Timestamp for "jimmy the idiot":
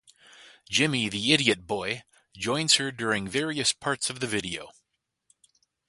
0.67-1.67